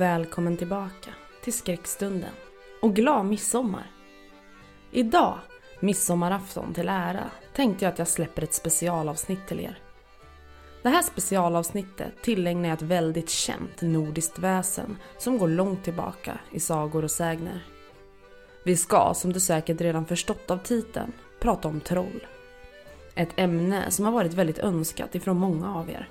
Välkommen 0.00 0.56
tillbaka 0.56 1.10
till 1.42 1.52
Skräckstunden. 1.52 2.30
Och 2.82 2.96
glad 2.96 3.26
midsommar! 3.26 3.90
Idag, 4.90 5.38
midsommarafton 5.80 6.74
till 6.74 6.88
ära, 6.88 7.30
tänkte 7.54 7.84
jag 7.84 7.92
att 7.92 7.98
jag 7.98 8.08
släpper 8.08 8.42
ett 8.42 8.54
specialavsnitt 8.54 9.46
till 9.48 9.60
er. 9.60 9.78
Det 10.82 10.88
här 10.88 11.02
specialavsnittet 11.02 12.22
tillägnar 12.22 12.68
jag 12.68 12.76
ett 12.76 12.82
väldigt 12.82 13.30
känt 13.30 13.82
nordiskt 13.82 14.38
väsen 14.38 14.96
som 15.18 15.38
går 15.38 15.48
långt 15.48 15.84
tillbaka 15.84 16.38
i 16.50 16.60
sagor 16.60 17.04
och 17.04 17.10
sägner. 17.10 17.64
Vi 18.64 18.76
ska, 18.76 19.14
som 19.14 19.32
du 19.32 19.40
säkert 19.40 19.80
redan 19.80 20.06
förstått 20.06 20.50
av 20.50 20.58
titeln, 20.58 21.12
prata 21.40 21.68
om 21.68 21.80
troll. 21.80 22.26
Ett 23.14 23.32
ämne 23.36 23.90
som 23.90 24.04
har 24.04 24.12
varit 24.12 24.34
väldigt 24.34 24.58
önskat 24.58 25.14
ifrån 25.14 25.36
många 25.36 25.74
av 25.74 25.90
er. 25.90 26.08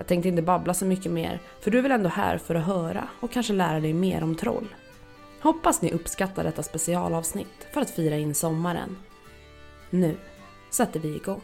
Jag 0.00 0.06
tänkte 0.06 0.28
inte 0.28 0.42
babbla 0.42 0.74
så 0.74 0.84
mycket 0.84 1.12
mer, 1.12 1.40
för 1.60 1.70
du 1.70 1.78
är 1.78 1.82
väl 1.82 1.92
ändå 1.92 2.08
här 2.08 2.38
för 2.38 2.54
att 2.54 2.66
höra 2.66 3.08
och 3.20 3.32
kanske 3.32 3.52
lära 3.52 3.80
dig 3.80 3.92
mer 3.92 4.22
om 4.22 4.34
troll. 4.34 4.74
Hoppas 5.40 5.82
ni 5.82 5.92
uppskattar 5.92 6.44
detta 6.44 6.62
specialavsnitt 6.62 7.66
för 7.72 7.80
att 7.80 7.90
fira 7.90 8.16
in 8.16 8.34
sommaren. 8.34 8.96
Nu 9.90 10.16
sätter 10.70 11.00
vi 11.00 11.16
igång. 11.16 11.40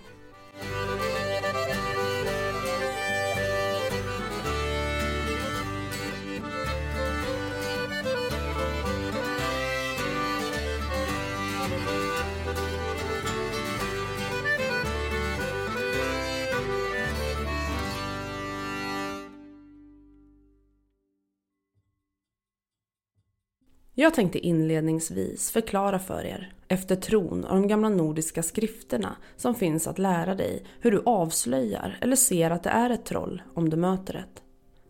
Jag 23.99 24.15
tänkte 24.15 24.39
inledningsvis 24.39 25.51
förklara 25.51 25.99
för 25.99 26.25
er, 26.25 26.53
efter 26.69 26.97
tron 26.97 27.45
och 27.45 27.55
de 27.55 27.69
gamla 27.69 27.89
nordiska 27.89 28.43
skrifterna 28.43 29.17
som 29.37 29.55
finns 29.55 29.87
att 29.87 29.99
lära 29.99 30.35
dig, 30.35 30.65
hur 30.81 30.91
du 30.91 31.03
avslöjar 31.07 31.99
eller 32.01 32.17
ser 32.17 32.51
att 32.51 32.63
det 32.63 32.71
är 32.71 32.91
ett 32.91 33.05
troll 33.05 33.43
om 33.55 33.71
du 33.71 33.77
möter 33.77 34.15
ett. 34.15 34.43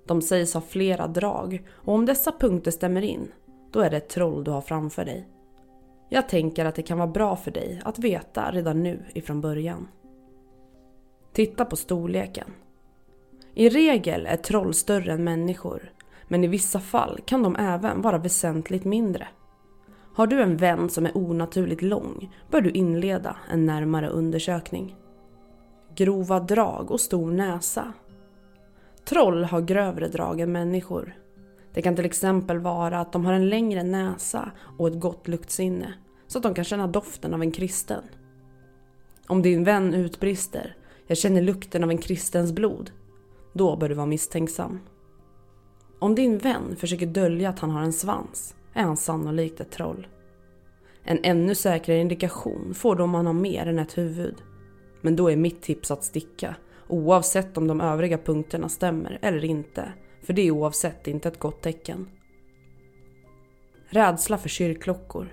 De 0.06 0.22
sägs 0.22 0.55
ha 0.55 0.61
flera 0.61 1.06
drag 1.06 1.69
och 1.71 1.95
om 1.95 2.06
dessa 2.06 2.33
punkter 2.33 2.71
stämmer 2.71 3.03
in, 3.03 3.33
då 3.71 3.81
är 3.81 3.91
det 3.91 3.97
ett 3.97 4.09
troll 4.09 4.45
du 4.45 4.50
har 4.50 4.61
framför 4.61 5.05
dig. 5.05 5.28
Jag 6.09 6.28
tänker 6.28 6.65
att 6.65 6.75
det 6.75 6.83
kan 6.83 6.99
vara 6.99 7.09
bra 7.09 7.37
för 7.37 7.50
dig 7.50 7.81
att 7.84 7.99
veta 7.99 8.50
redan 8.53 8.83
nu 8.83 9.05
ifrån 9.15 9.41
början. 9.41 9.89
Titta 11.33 11.65
på 11.65 11.77
storleken. 11.77 12.50
I 13.55 13.69
regel 13.69 14.27
är 14.27 14.37
troll 14.37 14.75
större 14.75 15.12
än 15.12 15.25
människor 15.25 15.93
men 16.29 16.45
i 16.45 16.47
vissa 16.47 16.81
fall 16.81 17.21
kan 17.27 17.43
de 17.43 17.57
även 17.57 18.03
vara 18.03 18.19
väsentligt 18.19 18.85
mindre. 18.85 19.29
Har 20.15 20.27
du 20.27 20.43
en 20.43 20.57
vän 20.57 20.89
som 20.89 21.07
är 21.07 21.17
onaturligt 21.17 21.83
lång 21.83 22.35
bör 22.51 22.61
du 22.61 22.71
inleda 22.71 23.37
en 23.51 23.67
närmare 23.67 24.09
undersökning. 24.09 24.97
Grova 25.95 26.41
drag 26.41 26.91
och 26.91 27.01
stor 27.01 27.31
näsa. 27.31 27.93
Troll 29.05 29.45
har 29.45 29.61
grövre 29.61 30.09
drag 30.09 30.41
än 30.41 30.53
människor. 30.53 31.15
Det 31.75 31.83
kan 31.83 31.97
till 31.97 32.05
exempel 32.05 32.59
vara 32.59 33.01
att 33.01 33.13
de 33.13 33.25
har 33.25 33.33
en 33.33 33.49
längre 33.49 33.83
näsa 33.83 34.51
och 34.79 34.89
ett 34.89 35.01
gott 35.01 35.29
luktsinne 35.29 35.95
så 36.27 36.39
att 36.39 36.43
de 36.43 36.55
kan 36.55 36.65
känna 36.65 36.87
doften 36.87 37.35
av 37.35 37.43
en 37.43 37.53
kristen. 37.53 38.03
Om 39.27 39.43
din 39.43 39.65
vän 39.65 39.95
utbrister 39.95 40.77
“Jag 41.07 41.19
känner 41.19 41.43
lukten 41.43 41.85
av 41.85 41.91
en 41.91 41.99
kristens 41.99 42.53
blod” 42.53 42.91
då 43.53 43.77
bör 43.77 43.89
du 43.89 43.95
vara 43.95 44.07
misstänksam. 44.07 44.81
Om 45.99 46.15
din 46.15 46.39
vän 46.39 46.77
försöker 46.77 47.07
dölja 47.07 47.49
att 47.49 47.59
han 47.59 47.71
har 47.71 47.83
en 47.83 47.93
svans 47.93 48.55
är 48.73 48.83
han 48.83 48.97
sannolikt 48.97 49.61
ett 49.61 49.71
troll. 49.71 50.07
En 51.05 51.19
ännu 51.23 51.55
säkrare 51.55 51.99
indikation 51.99 52.75
får 52.75 52.97
du 52.97 53.03
om 53.03 53.15
han 53.15 53.27
har 53.27 53.33
mer 53.33 53.67
än 53.67 53.79
ett 53.79 53.99
huvud. 53.99 54.34
Men 55.01 55.17
då 55.17 55.31
är 55.31 55.37
mitt 55.37 55.62
tips 55.62 55.91
att 55.91 56.05
sticka, 56.05 56.57
oavsett 56.89 57.57
om 57.57 57.67
de 57.67 57.81
övriga 57.81 58.19
punkterna 58.19 58.69
stämmer 58.69 59.19
eller 59.23 59.45
inte. 59.45 59.93
För 60.23 60.33
det 60.33 60.43
är 60.43 60.51
oavsett 60.51 61.07
inte 61.07 61.29
ett 61.29 61.39
gott 61.39 61.62
tecken. 61.62 62.09
Rädsla 63.89 64.39
för 64.39 64.49
kyrkklockor. 64.49 65.33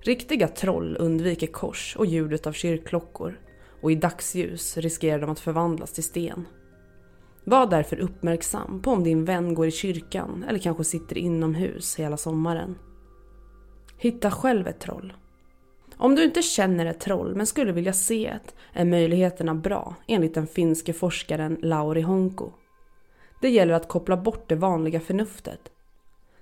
Riktiga 0.00 0.48
troll 0.48 0.96
undviker 1.00 1.46
kors 1.46 1.96
och 1.96 2.06
ljudet 2.06 2.46
av 2.46 2.52
kyrkklockor 2.52 3.40
och 3.80 3.92
i 3.92 3.94
dagsljus 3.94 4.76
riskerar 4.76 5.20
de 5.20 5.30
att 5.30 5.40
förvandlas 5.40 5.92
till 5.92 6.04
sten. 6.04 6.46
Var 7.44 7.66
därför 7.66 7.98
uppmärksam 7.98 8.82
på 8.82 8.90
om 8.90 9.04
din 9.04 9.24
vän 9.24 9.54
går 9.54 9.66
i 9.66 9.70
kyrkan 9.70 10.44
eller 10.48 10.58
kanske 10.58 10.84
sitter 10.84 11.18
inomhus 11.18 11.96
hela 11.98 12.16
sommaren. 12.16 12.78
Hitta 13.96 14.30
själv 14.30 14.66
ett 14.68 14.80
troll. 14.80 15.12
Om 15.96 16.14
du 16.14 16.24
inte 16.24 16.42
känner 16.42 16.86
ett 16.86 17.00
troll 17.00 17.34
men 17.34 17.46
skulle 17.46 17.72
vilja 17.72 17.92
se 17.92 18.26
ett 18.26 18.54
är 18.72 18.84
möjligheterna 18.84 19.54
bra 19.54 19.94
enligt 20.06 20.34
den 20.34 20.46
finske 20.46 20.92
forskaren 20.92 21.58
Lauri 21.62 22.00
Honko. 22.00 22.50
Det 23.40 23.50
gäller 23.50 23.74
att 23.74 23.88
koppla 23.88 24.16
bort 24.16 24.48
det 24.48 24.54
vanliga 24.54 25.00
förnuftet. 25.00 25.60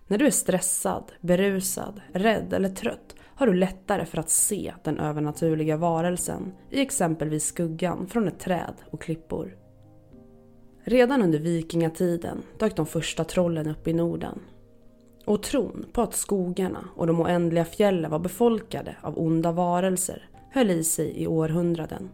När 0.06 0.18
du 0.18 0.26
är 0.26 0.30
stressad, 0.30 1.12
berusad, 1.20 2.00
rädd 2.12 2.52
eller 2.52 2.68
trött 2.68 3.14
har 3.34 3.46
du 3.46 3.54
lättare 3.54 4.04
för 4.04 4.18
att 4.18 4.30
se 4.30 4.74
den 4.84 4.98
övernaturliga 4.98 5.76
varelsen 5.76 6.52
i 6.70 6.80
exempelvis 6.80 7.44
skuggan 7.44 8.06
från 8.06 8.28
ett 8.28 8.40
träd 8.40 8.74
och 8.90 9.02
klippor. 9.02 9.56
Redan 10.88 11.22
under 11.22 11.38
vikingatiden 11.38 12.42
dök 12.58 12.76
de 12.76 12.86
första 12.86 13.24
trollen 13.24 13.66
upp 13.66 13.88
i 13.88 13.92
Norden. 13.92 14.40
Och 15.24 15.42
tron 15.42 15.86
på 15.92 16.02
att 16.02 16.14
skogarna 16.14 16.88
och 16.96 17.06
de 17.06 17.20
oändliga 17.20 17.64
fjällen 17.64 18.10
var 18.10 18.18
befolkade 18.18 18.96
av 19.02 19.18
onda 19.18 19.52
varelser 19.52 20.28
höll 20.52 20.70
i 20.70 20.84
sig 20.84 21.22
i 21.22 21.26
århundraden. 21.26 22.08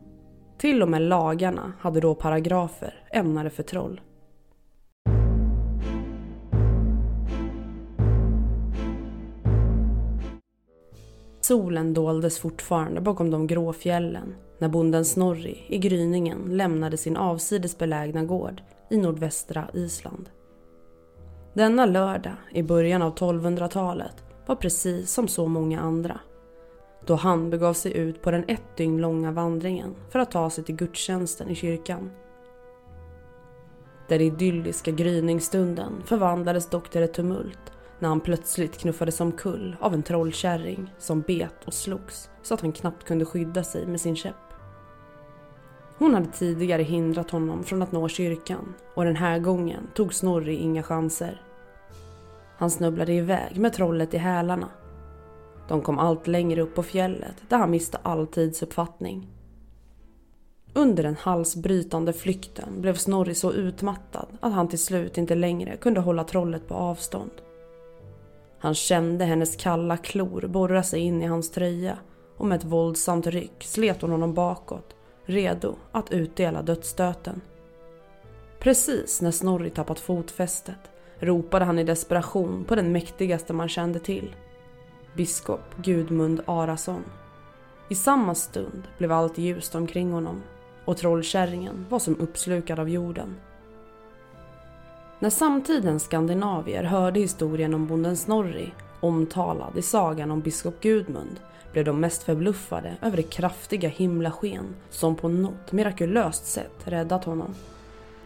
Till 0.59 0.83
och 0.83 0.89
med 0.89 1.03
lagarna 1.03 1.73
hade 1.81 2.01
då 2.01 2.15
paragrafer 2.15 2.95
ämnade 3.13 3.51
för 3.51 3.63
troll. 3.63 4.01
Solen 11.41 11.95
doldes 11.95 12.39
fortfarande 12.39 13.01
bakom 13.01 13.31
de 13.31 13.47
grå 13.47 13.73
fjällen 13.73 14.35
när 14.65 14.69
bonden 14.69 15.05
Snorri 15.05 15.65
i 15.69 15.79
gryningen 15.79 16.39
lämnade 16.57 16.97
sin 16.97 17.17
avsides 17.17 17.79
belägna 17.79 18.25
gård 18.25 18.63
i 18.91 18.97
nordvästra 18.97 19.69
Island. 19.75 20.31
Denna 21.55 21.87
lördag 21.87 22.33
i 22.53 22.63
början 22.63 23.03
av 23.03 23.15
1200-talet 23.15 24.25
var 24.47 24.57
precis 24.57 25.13
som 25.13 25.29
så 25.29 25.47
många 25.49 25.81
andra. 25.81 26.21
Då 27.07 27.15
han 27.15 27.51
begav 27.51 27.75
sig 27.75 27.97
ut 27.97 28.23
på 28.23 28.31
den 28.31 28.45
ett 28.49 28.77
dygn 28.77 29.01
långa 29.01 29.33
vandringen 29.33 29.95
för 30.11 30.19
att 30.19 30.31
ta 30.31 30.51
sig 30.51 30.65
till 30.65 30.77
gudstjänsten 30.77 31.49
i 31.51 31.55
kyrkan. 31.55 32.11
Den 34.09 34.21
idylliska 34.21 34.91
gryningsstunden 34.91 36.03
förvandlades 36.05 36.71
dock 36.71 36.91
till 36.91 37.03
ett 37.03 37.15
tumult 37.15 37.73
när 37.99 38.09
han 38.09 38.21
plötsligt 38.21 38.79
knuffades 38.79 39.21
omkull 39.21 39.77
av 39.81 39.95
en 39.95 40.03
trollkärring 40.03 40.95
som 40.99 41.21
bet 41.21 41.65
och 41.65 41.75
slogs 41.75 42.31
så 42.43 42.55
att 42.55 42.61
han 42.61 42.73
knappt 42.73 43.05
kunde 43.05 43.25
skydda 43.25 43.65
sig 43.65 43.87
med 43.87 44.01
sin 44.01 44.17
käpp. 44.17 44.44
Hon 45.99 46.15
hade 46.15 46.27
tidigare 46.27 46.83
hindrat 46.83 47.31
honom 47.31 47.65
från 47.65 47.83
att 47.83 47.93
nå 47.93 48.09
kyrkan 48.09 48.75
och 48.95 49.05
den 49.05 49.17
här 49.17 49.39
gången 49.39 49.89
tog 49.95 50.15
Snorri 50.15 50.55
inga 50.55 50.83
chanser. 50.83 51.43
Han 52.57 52.71
snubblade 52.71 53.13
iväg 53.13 53.59
med 53.59 53.73
trollet 53.73 54.15
i 54.15 54.19
hälarna. 54.19 54.69
De 55.69 55.81
kom 55.83 55.99
allt 55.99 56.27
längre 56.27 56.63
upp 56.63 56.75
på 56.75 56.83
fjället 56.83 57.35
där 57.49 57.59
han 57.59 57.71
miste 57.71 57.99
all 58.03 58.27
tidsuppfattning. 58.27 59.29
Under 60.73 61.03
den 61.03 61.17
halsbrytande 61.17 62.13
flykten 62.13 62.81
blev 62.81 62.95
Snorri 62.95 63.35
så 63.35 63.53
utmattad 63.53 64.27
att 64.41 64.53
han 64.53 64.69
till 64.69 64.79
slut 64.79 65.19
inte 65.19 65.35
längre 65.35 65.77
kunde 65.77 66.01
hålla 66.01 66.25
trollet 66.25 66.69
på 66.69 66.75
avstånd. 66.75 67.31
Han 68.59 68.75
kände 68.75 69.25
hennes 69.25 69.57
kalla 69.57 69.97
klor 69.97 70.47
borra 70.47 70.83
sig 70.83 71.01
in 71.01 71.23
i 71.23 71.27
hans 71.27 71.51
tröja 71.51 71.99
och 72.37 72.47
med 72.47 72.59
ett 72.59 72.65
våldsamt 72.65 73.27
ryck 73.27 73.65
slet 73.65 74.03
hon 74.03 74.11
honom 74.11 74.35
bakåt, 74.35 74.95
redo 75.27 75.77
att 75.93 76.13
utdela 76.13 76.63
dödsstöten. 76.63 77.41
Precis 78.59 79.23
när 79.23 79.31
Snorri 79.31 79.71
tappat 79.71 80.01
fotfästet 80.01 80.91
ropade 81.19 81.65
han 81.65 81.79
i 81.79 81.85
desperation 81.85 82.65
på 82.65 82.75
den 82.75 82.93
mäktigaste 82.93 83.53
man 83.53 83.69
kände 83.69 83.99
till. 83.99 84.37
Biskop 85.15 85.77
Gudmund 85.77 86.43
Arason. 86.47 87.05
I 87.89 87.95
samma 87.95 88.35
stund 88.35 88.83
blev 88.99 89.13
allt 89.13 89.39
ljust 89.39 89.75
omkring 89.75 90.13
honom 90.13 90.43
och 90.85 90.97
trollkärringen 90.97 91.87
var 91.89 91.99
som 91.99 92.21
uppslukad 92.21 92.79
av 92.79 92.89
jorden. 92.89 93.37
När 95.19 95.31
samtidens 95.31 96.05
skandinavier 96.05 96.85
hörde 96.85 97.21
historien 97.21 97.75
om 97.75 97.87
bonden 97.87 98.17
Snorri 98.17 98.73
omtalad 99.01 99.79
i 99.79 99.83
sagan 99.83 100.31
om 100.31 100.41
biskop 100.41 100.81
Gudmund 100.81 101.41
blev 101.75 101.85
de 101.85 102.01
mest 102.01 102.23
förbluffade 102.23 102.97
över 103.03 103.17
det 103.17 103.23
kraftiga 103.23 103.89
himlasken 103.89 104.75
som 104.91 105.17
på 105.17 105.29
något 105.29 105.73
mirakulöst 105.73 106.47
sätt 106.47 106.73
räddat 106.85 107.25
honom. 107.25 107.55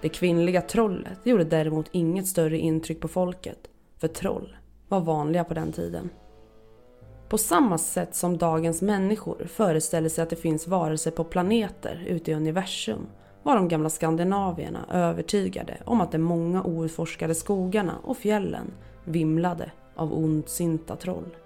Det 0.00 0.08
kvinnliga 0.08 0.62
trollet 0.62 1.18
gjorde 1.22 1.44
däremot 1.44 1.86
inget 1.92 2.26
större 2.26 2.58
intryck 2.58 3.00
på 3.00 3.08
folket, 3.08 3.58
för 3.98 4.08
troll 4.08 4.56
var 4.88 5.00
vanliga 5.00 5.44
på 5.44 5.54
den 5.54 5.72
tiden. 5.72 6.10
På 7.28 7.38
samma 7.38 7.78
sätt 7.78 8.14
som 8.14 8.38
dagens 8.38 8.82
människor 8.82 9.46
föreställer 9.46 10.08
sig 10.08 10.22
att 10.22 10.30
det 10.30 10.36
finns 10.36 10.68
varelser 10.68 11.10
på 11.10 11.24
planeter 11.24 12.04
ute 12.06 12.30
i 12.30 12.34
universum 12.34 13.06
var 13.42 13.54
de 13.54 13.68
gamla 13.68 13.90
skandinavierna 13.90 14.86
övertygade 14.90 15.76
om 15.84 16.00
att 16.00 16.12
de 16.12 16.18
många 16.18 16.62
outforskade 16.62 17.34
skogarna 17.34 17.94
och 18.04 18.16
fjällen 18.16 18.72
vimlade 19.04 19.70
av 19.94 20.18
ondsinta 20.18 20.96
troll. 20.96 21.36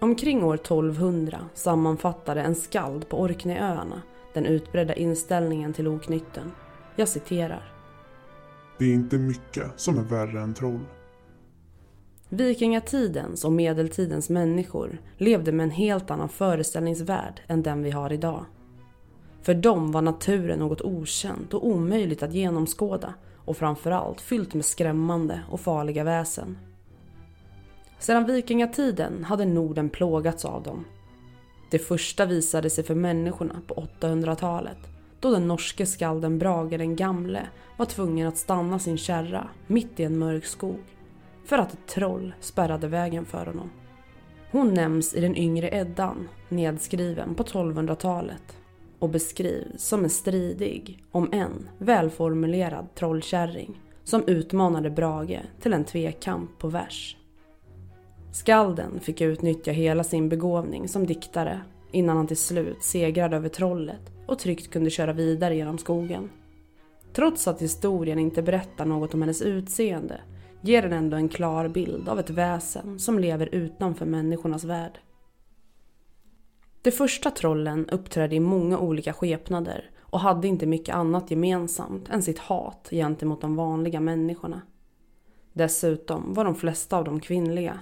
Omkring 0.00 0.44
år 0.44 0.54
1200 0.54 1.38
sammanfattade 1.54 2.40
en 2.40 2.54
skald 2.54 3.08
på 3.08 3.20
Orkneyöarna 3.20 4.02
den 4.34 4.46
utbredda 4.46 4.94
inställningen 4.94 5.72
till 5.72 5.88
oknytten. 5.88 6.52
Jag 6.96 7.08
citerar. 7.08 7.72
Det 8.78 8.84
är 8.84 8.92
inte 8.92 9.18
mycket 9.18 9.66
som 9.76 9.98
är 9.98 10.02
värre 10.02 10.40
än 10.40 10.54
troll. 10.54 10.80
Vikingatidens 12.28 13.44
och 13.44 13.52
medeltidens 13.52 14.30
människor 14.30 14.98
levde 15.16 15.52
med 15.52 15.64
en 15.64 15.70
helt 15.70 16.10
annan 16.10 16.28
föreställningsvärld 16.28 17.40
än 17.46 17.62
den 17.62 17.82
vi 17.82 17.90
har 17.90 18.12
idag. 18.12 18.44
För 19.42 19.54
dem 19.54 19.92
var 19.92 20.02
naturen 20.02 20.58
något 20.58 20.80
okänt 20.80 21.54
och 21.54 21.66
omöjligt 21.66 22.22
att 22.22 22.34
genomskåda 22.34 23.14
och 23.36 23.56
framförallt 23.56 24.20
fyllt 24.20 24.54
med 24.54 24.64
skrämmande 24.64 25.42
och 25.50 25.60
farliga 25.60 26.04
väsen. 26.04 26.58
Sedan 27.98 28.26
vikingatiden 28.26 29.24
hade 29.24 29.44
Norden 29.44 29.90
plågats 29.90 30.44
av 30.44 30.62
dem. 30.62 30.84
Det 31.70 31.78
första 31.78 32.26
visade 32.26 32.70
sig 32.70 32.84
för 32.84 32.94
människorna 32.94 33.60
på 33.66 33.74
800-talet 34.00 34.78
då 35.20 35.30
den 35.30 35.48
norske 35.48 35.86
skalden 35.86 36.38
Brage 36.38 36.78
den 36.78 36.96
gamle 36.96 37.46
var 37.76 37.86
tvungen 37.86 38.28
att 38.28 38.38
stanna 38.38 38.78
sin 38.78 38.98
kärra 38.98 39.48
mitt 39.66 40.00
i 40.00 40.04
en 40.04 40.18
mörk 40.18 40.44
skog 40.44 40.80
för 41.44 41.58
att 41.58 41.72
ett 41.72 41.86
troll 41.86 42.34
spärrade 42.40 42.88
vägen 42.88 43.24
för 43.24 43.46
honom. 43.46 43.70
Hon 44.50 44.74
nämns 44.74 45.14
i 45.14 45.20
den 45.20 45.36
yngre 45.36 45.68
Eddan, 45.68 46.28
nedskriven 46.48 47.34
på 47.34 47.42
1200-talet 47.42 48.56
och 48.98 49.08
beskrivs 49.08 49.82
som 49.82 50.04
en 50.04 50.10
stridig, 50.10 51.04
om 51.10 51.28
än 51.32 51.68
välformulerad 51.78 52.94
trollkärring 52.94 53.80
som 54.04 54.24
utmanade 54.28 54.90
Brage 54.90 55.40
till 55.60 55.72
en 55.72 55.84
tvekamp 55.84 56.58
på 56.58 56.68
vers. 56.68 57.17
Skalden 58.32 59.00
fick 59.00 59.20
utnyttja 59.20 59.72
hela 59.72 60.04
sin 60.04 60.28
begåvning 60.28 60.88
som 60.88 61.06
diktare 61.06 61.60
innan 61.92 62.16
han 62.16 62.26
till 62.26 62.36
slut 62.36 62.82
segrade 62.82 63.36
över 63.36 63.48
trollet 63.48 64.12
och 64.26 64.38
tryggt 64.38 64.70
kunde 64.70 64.90
köra 64.90 65.12
vidare 65.12 65.56
genom 65.56 65.78
skogen. 65.78 66.30
Trots 67.12 67.48
att 67.48 67.62
historien 67.62 68.18
inte 68.18 68.42
berättar 68.42 68.84
något 68.84 69.14
om 69.14 69.22
hennes 69.22 69.42
utseende 69.42 70.20
ger 70.60 70.82
den 70.82 70.92
ändå 70.92 71.16
en 71.16 71.28
klar 71.28 71.68
bild 71.68 72.08
av 72.08 72.18
ett 72.18 72.30
väsen 72.30 72.98
som 72.98 73.18
lever 73.18 73.54
utanför 73.54 74.06
människornas 74.06 74.64
värld. 74.64 74.98
De 76.82 76.90
första 76.90 77.30
trollen 77.30 77.88
uppträdde 77.88 78.36
i 78.36 78.40
många 78.40 78.78
olika 78.78 79.12
skepnader 79.12 79.90
och 80.00 80.20
hade 80.20 80.48
inte 80.48 80.66
mycket 80.66 80.94
annat 80.94 81.30
gemensamt 81.30 82.08
än 82.08 82.22
sitt 82.22 82.38
hat 82.38 82.88
gentemot 82.90 83.40
de 83.40 83.56
vanliga 83.56 84.00
människorna. 84.00 84.62
Dessutom 85.52 86.34
var 86.34 86.44
de 86.44 86.54
flesta 86.54 86.96
av 86.96 87.04
dem 87.04 87.20
kvinnliga. 87.20 87.80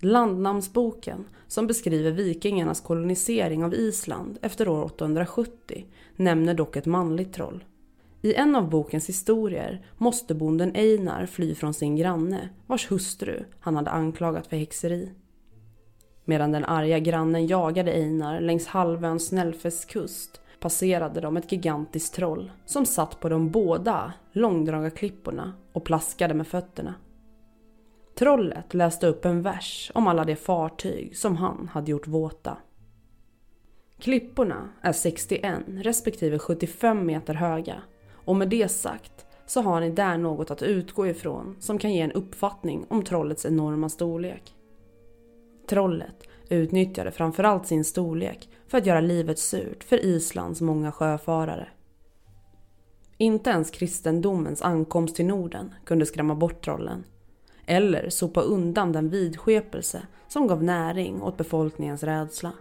Landnamnsboken, 0.00 1.24
som 1.46 1.66
beskriver 1.66 2.10
vikingarnas 2.10 2.80
kolonisering 2.80 3.64
av 3.64 3.74
Island 3.74 4.38
efter 4.42 4.68
år 4.68 4.84
870, 4.84 5.86
nämner 6.16 6.54
dock 6.54 6.76
ett 6.76 6.86
manligt 6.86 7.32
troll. 7.32 7.64
I 8.22 8.34
en 8.34 8.56
av 8.56 8.70
bokens 8.70 9.08
historier 9.08 9.86
måste 9.98 10.34
bonden 10.34 10.72
Einar 10.74 11.26
fly 11.26 11.54
från 11.54 11.74
sin 11.74 11.96
granne, 11.96 12.48
vars 12.66 12.90
hustru 12.90 13.44
han 13.60 13.76
hade 13.76 13.90
anklagat 13.90 14.46
för 14.46 14.56
häxeri. 14.56 15.10
Medan 16.24 16.52
den 16.52 16.64
arga 16.64 16.98
grannen 16.98 17.46
jagade 17.46 17.92
Einar 17.92 18.40
längs 18.40 18.66
halvön 18.66 19.20
Snälfes 19.20 19.84
kust 19.84 20.40
passerade 20.60 21.20
de 21.20 21.36
ett 21.36 21.52
gigantiskt 21.52 22.14
troll 22.14 22.52
som 22.66 22.86
satt 22.86 23.20
på 23.20 23.28
de 23.28 23.50
båda 23.50 24.12
långdraga 24.32 24.90
klipporna 24.90 25.52
och 25.72 25.84
plaskade 25.84 26.34
med 26.34 26.46
fötterna. 26.46 26.94
Trollet 28.20 28.74
läste 28.74 29.06
upp 29.06 29.24
en 29.24 29.42
vers 29.42 29.90
om 29.94 30.06
alla 30.06 30.24
de 30.24 30.36
fartyg 30.36 31.16
som 31.16 31.36
han 31.36 31.68
hade 31.72 31.90
gjort 31.90 32.06
våta. 32.06 32.56
Klipporna 33.98 34.68
är 34.82 34.92
61 34.92 35.54
respektive 35.66 36.38
75 36.38 37.06
meter 37.06 37.34
höga 37.34 37.82
och 38.12 38.36
med 38.36 38.48
det 38.48 38.68
sagt 38.68 39.26
så 39.46 39.60
har 39.60 39.80
ni 39.80 39.90
där 39.90 40.18
något 40.18 40.50
att 40.50 40.62
utgå 40.62 41.06
ifrån 41.06 41.56
som 41.60 41.78
kan 41.78 41.92
ge 41.92 42.00
en 42.00 42.12
uppfattning 42.12 42.86
om 42.88 43.04
trollets 43.04 43.46
enorma 43.46 43.88
storlek. 43.88 44.54
Trollet 45.68 46.28
utnyttjade 46.48 47.10
framförallt 47.10 47.66
sin 47.66 47.84
storlek 47.84 48.48
för 48.68 48.78
att 48.78 48.86
göra 48.86 49.00
livet 49.00 49.38
surt 49.38 49.84
för 49.84 50.04
Islands 50.04 50.60
många 50.60 50.92
sjöfarare. 50.92 51.68
Inte 53.16 53.50
ens 53.50 53.70
kristendomens 53.70 54.62
ankomst 54.62 55.16
till 55.16 55.26
Norden 55.26 55.74
kunde 55.84 56.06
skrämma 56.06 56.34
bort 56.34 56.64
trollen. 56.64 57.04
Eller 57.70 58.10
sopa 58.10 58.40
undan 58.40 58.92
den 58.92 59.10
vidskepelse 59.10 60.02
som 60.28 60.46
gav 60.46 60.62
näring 60.62 61.22
åt 61.22 61.36
befolkningens 61.36 62.02
rädsla. 62.02 62.52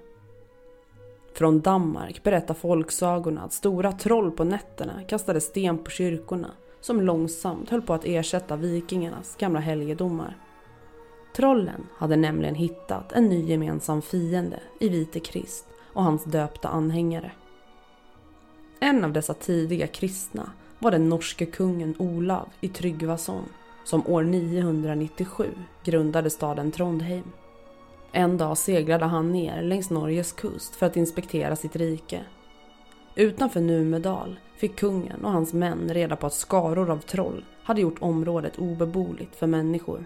Från 1.34 1.62
Danmark 1.62 2.24
berättar 2.24 2.54
folksagorna 2.54 3.42
att 3.42 3.54
stora 3.54 3.92
troll 3.92 4.32
på 4.32 4.44
nätterna 4.44 5.04
kastade 5.08 5.42
sten 5.42 5.78
på 5.78 5.90
kyrkorna 5.90 6.52
som 6.82 7.02
långsamt 7.02 7.70
höll 7.70 7.82
på 7.82 7.94
att 7.94 8.06
ersätta 8.06 8.56
vikingarnas 8.56 9.36
gamla 9.36 9.60
helgedomar. 9.60 10.38
Trollen 11.36 11.88
hade 11.98 12.16
nämligen 12.16 12.56
hittat 12.56 13.12
en 13.12 13.30
ny 13.30 13.46
gemensam 13.46 14.02
fiende 14.02 14.60
i 14.80 14.90
Vite 14.90 15.20
Krist 15.20 15.66
och 15.94 16.04
hans 16.04 16.24
döpta 16.24 16.68
anhängare. 16.68 17.32
En 18.80 19.04
av 19.04 19.14
dessa 19.14 19.34
tidiga 19.34 19.88
kristna 19.88 20.52
var 20.80 20.92
den 20.92 21.10
norske 21.10 21.46
kungen 21.46 21.96
Olav 22.00 22.50
i 22.62 22.68
Tryggvason 22.68 23.46
som 23.84 24.08
år 24.08 24.24
997 24.24 25.46
grundade 25.84 26.30
staden 26.30 26.72
Trondheim. 26.72 27.24
En 28.12 28.38
dag 28.38 28.58
seglade 28.58 29.06
han 29.06 29.32
ner 29.32 29.62
längs 29.62 29.90
Norges 29.90 30.32
kust 30.32 30.76
för 30.76 30.86
att 30.86 30.98
inspektera 30.98 31.56
sitt 31.56 31.76
rike. 31.76 32.26
Utanför 33.16 33.62
Numedal 33.62 34.40
fick 34.58 34.76
kungen 34.76 35.26
och 35.26 35.32
hans 35.32 35.54
män 35.54 35.94
reda 35.94 36.16
på 36.16 36.28
att 36.28 36.34
skaror 36.34 36.90
av 36.90 36.98
troll 36.98 37.46
hade 37.64 37.82
gjort 37.82 38.02
området 38.02 38.58
obeboeligt 38.60 39.36
för 39.36 39.48
människor. 39.48 40.06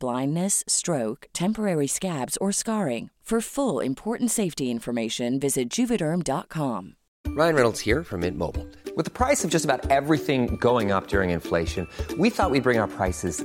blindness, 0.00 0.64
stroke, 0.66 1.26
temporary 1.32 1.86
scabs, 1.86 2.36
or 2.38 2.52
scarring. 2.52 3.10
For 3.28 3.42
full 3.42 3.80
important 3.80 4.30
safety 4.30 4.70
information, 4.70 5.38
visit 5.38 5.68
juvederm.com. 5.68 6.96
Ryan 7.26 7.54
Reynolds 7.54 7.80
here 7.80 8.02
from 8.02 8.20
Mint 8.20 8.38
Mobile. 8.38 8.66
With 8.96 9.04
the 9.04 9.10
price 9.10 9.44
of 9.44 9.50
just 9.50 9.66
about 9.66 9.90
everything 9.90 10.56
going 10.56 10.92
up 10.92 11.08
during 11.08 11.28
inflation, 11.28 11.86
we 12.16 12.30
thought 12.30 12.50
we'd 12.50 12.62
bring 12.62 12.78
our 12.78 12.88
prices 12.88 13.44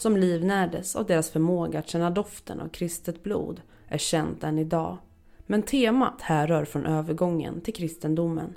som 0.00 0.16
livnärdes 0.16 0.96
av 0.96 1.06
deras 1.06 1.30
förmåga 1.30 1.78
att 1.78 1.88
känna 1.88 2.10
doften 2.10 2.60
av 2.60 2.68
kristet 2.68 3.22
blod, 3.22 3.60
är 3.88 3.98
känt 3.98 4.44
än 4.44 4.58
idag. 4.58 4.98
Men 5.46 5.62
temat 5.62 6.20
härrör 6.20 6.64
från 6.64 6.86
övergången 6.86 7.60
till 7.60 7.74
kristendomen. 7.74 8.54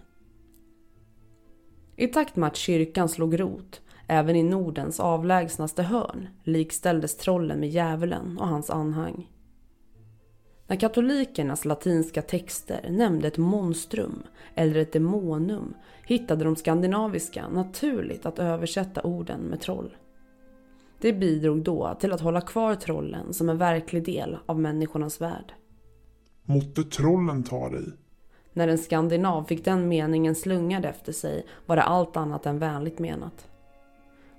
I 1.95 2.07
takt 2.07 2.35
med 2.35 2.47
att 2.47 2.55
kyrkan 2.55 3.09
slog 3.09 3.39
rot, 3.39 3.81
även 4.07 4.35
i 4.35 4.43
Nordens 4.43 4.99
avlägsnaste 4.99 5.83
hörn, 5.83 6.27
likställdes 6.43 7.17
trollen 7.17 7.59
med 7.59 7.69
djävulen 7.69 8.37
och 8.37 8.47
hans 8.47 8.69
anhang. 8.69 9.29
När 10.67 10.75
katolikernas 10.75 11.65
latinska 11.65 12.21
texter 12.21 12.89
nämnde 12.89 13.27
ett 13.27 13.37
monstrum 13.37 14.23
eller 14.55 14.75
ett 14.75 14.93
demonum 14.93 15.73
hittade 16.05 16.43
de 16.45 16.55
skandinaviska 16.55 17.47
naturligt 17.47 18.25
att 18.25 18.39
översätta 18.39 19.01
orden 19.01 19.39
med 19.39 19.61
troll. 19.61 19.95
Det 21.03 21.13
bidrog 21.13 21.63
då 21.63 21.97
till 21.99 22.11
att 22.11 22.21
hålla 22.21 22.41
kvar 22.41 22.75
trollen 22.75 23.33
som 23.33 23.49
en 23.49 23.57
verklig 23.57 24.05
del 24.05 24.37
av 24.45 24.59
människornas 24.59 25.21
värld. 25.21 25.53
Måtte 26.43 26.83
trollen 26.83 27.43
ta 27.43 27.69
dig. 27.69 27.85
När 28.53 28.67
en 28.67 28.77
skandinav 28.77 29.43
fick 29.43 29.65
den 29.65 29.87
meningen 29.87 30.35
slungad 30.35 30.85
efter 30.85 31.11
sig 31.11 31.45
var 31.65 31.75
det 31.75 31.81
allt 31.81 32.17
annat 32.17 32.45
än 32.45 32.59
vänligt 32.59 32.99
menat. 32.99 33.47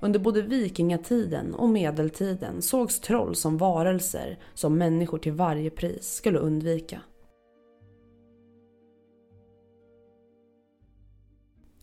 Under 0.01 0.21
både 0.21 0.43
vikingatiden 0.43 1.55
och 1.55 1.69
medeltiden 1.69 2.63
sågs 2.63 3.01
troll 3.01 3.35
som 3.35 3.59
varelser 3.59 4.39
som 4.55 4.79
människor 4.79 5.19
till 5.19 5.33
varje 5.33 5.71
pris 5.71 6.15
skulle 6.15 6.39
undvika. 6.39 7.01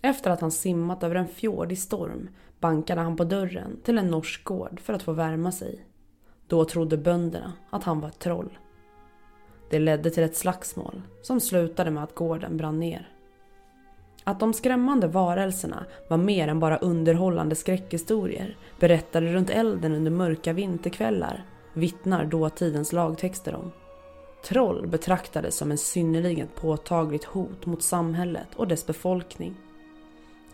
Efter 0.01 0.31
att 0.31 0.41
han 0.41 0.51
simmat 0.51 1.03
över 1.03 1.15
en 1.15 1.27
fjord 1.27 1.72
i 1.72 1.75
storm 1.75 2.29
bankade 2.60 3.01
han 3.01 3.17
på 3.17 3.24
dörren 3.24 3.79
till 3.84 3.98
en 3.98 4.08
norsk 4.08 4.43
gård 4.43 4.79
för 4.79 4.93
att 4.93 5.03
få 5.03 5.12
värma 5.12 5.51
sig. 5.51 5.86
Då 6.48 6.65
trodde 6.65 6.98
bönderna 6.98 7.53
att 7.70 7.84
han 7.84 8.00
var 8.00 8.08
ett 8.08 8.20
troll. 8.20 8.58
Det 9.70 9.79
ledde 9.79 10.12
till 10.12 10.24
ett 10.24 10.38
slagsmål 10.38 11.01
som 11.22 11.39
slutade 11.39 11.91
med 11.91 12.03
att 12.03 12.15
gården 12.15 12.58
brann 12.58 12.79
ner. 12.79 13.10
Att 14.24 14.39
de 14.39 14.53
skrämmande 14.53 15.08
varelserna 15.08 15.86
var 16.08 16.17
mer 16.17 16.48
än 16.48 16.60
bara 16.60 16.77
underhållande 16.77 17.55
skräckhistorier 17.55 18.58
berättade 18.79 19.34
runt 19.34 19.50
elden 19.50 19.96
under 19.96 20.12
mörka 20.12 20.53
vinterkvällar 20.53 21.46
vittnar 21.74 22.25
dåtidens 22.25 22.93
lagtexter 22.93 23.55
om. 23.55 23.72
Troll 24.43 24.88
betraktades 24.88 25.55
som 25.55 25.72
en 25.72 25.77
synnerligen 25.77 26.48
påtagligt 26.55 27.24
hot 27.24 27.65
mot 27.65 27.84
samhället 27.84 28.48
och 28.55 28.67
dess 28.67 28.88
befolkning. 28.88 29.55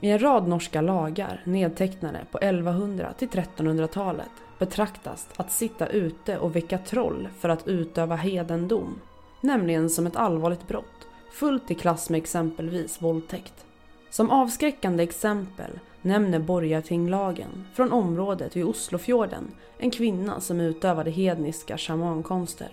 I 0.01 0.09
en 0.09 0.19
rad 0.19 0.47
norska 0.47 0.81
lagar 0.81 1.41
nedtecknade 1.43 2.19
på 2.31 2.37
1100 2.37 3.13
till 3.17 3.27
1300-talet 3.27 4.31
betraktas 4.59 5.27
att 5.35 5.51
sitta 5.51 5.87
ute 5.87 6.37
och 6.37 6.55
väcka 6.55 6.77
troll 6.77 7.27
för 7.39 7.49
att 7.49 7.67
utöva 7.67 8.15
hedendom, 8.15 9.01
nämligen 9.41 9.89
som 9.89 10.07
ett 10.07 10.15
allvarligt 10.15 10.67
brott, 10.67 11.07
fullt 11.31 11.71
i 11.71 11.75
klass 11.75 12.09
med 12.09 12.17
exempelvis 12.17 13.01
våldtäkt. 13.01 13.65
Som 14.09 14.31
avskräckande 14.31 15.03
exempel 15.03 15.79
nämner 16.01 16.39
Borgartinglagen 16.39 17.67
från 17.73 17.91
området 17.91 18.55
vid 18.55 18.65
Oslofjorden 18.65 19.51
en 19.77 19.91
kvinna 19.91 20.39
som 20.39 20.61
utövade 20.61 21.11
hedniska 21.11 21.77
shamankonster. 21.77 22.69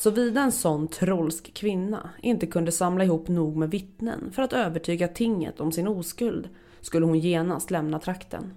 Såvida 0.00 0.40
en 0.40 0.52
sån 0.52 0.88
trollsk 0.88 1.54
kvinna 1.54 2.10
inte 2.22 2.46
kunde 2.46 2.72
samla 2.72 3.04
ihop 3.04 3.28
nog 3.28 3.56
med 3.56 3.70
vittnen 3.70 4.32
för 4.32 4.42
att 4.42 4.52
övertyga 4.52 5.08
tinget 5.08 5.60
om 5.60 5.72
sin 5.72 5.88
oskuld 5.88 6.48
skulle 6.80 7.06
hon 7.06 7.18
genast 7.18 7.70
lämna 7.70 7.98
trakten. 7.98 8.54